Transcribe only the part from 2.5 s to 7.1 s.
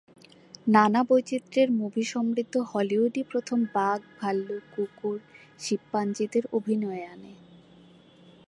হলিউডই প্রথম বাঘ ভালুক কুকুর শিম্পাঞ্জিদের অভিনয়ে